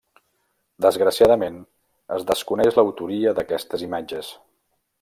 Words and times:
Desgraciadament, 0.85 1.59
es 2.17 2.25
desconeix 2.31 2.79
l'autoria 2.79 3.35
d'aquestes 3.41 3.85
imatges. 3.89 4.33